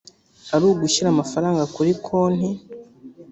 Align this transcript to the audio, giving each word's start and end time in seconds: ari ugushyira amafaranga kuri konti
ari 0.53 0.65
ugushyira 0.71 1.07
amafaranga 1.11 1.63
kuri 1.75 1.91
konti 2.05 2.49